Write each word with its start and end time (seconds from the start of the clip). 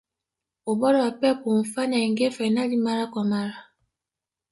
ubora 0.71 0.97
wa 1.03 1.11
pep 1.19 1.37
haumfanya 1.43 1.97
aingie 1.99 2.29
fainali 2.35 2.77
mara 2.77 3.07
kwa 3.07 3.23
mara 3.31 3.59